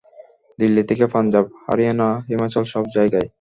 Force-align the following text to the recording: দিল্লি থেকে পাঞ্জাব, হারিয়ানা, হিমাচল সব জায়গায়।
দিল্লি 0.59 0.83
থেকে 0.83 1.05
পাঞ্জাব, 1.13 1.45
হারিয়ানা, 1.65 2.09
হিমাচল 2.27 2.63
সব 2.63 2.83
জায়গায়। 2.95 3.27